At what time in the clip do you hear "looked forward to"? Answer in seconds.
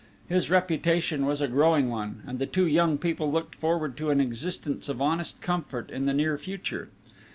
3.31-4.09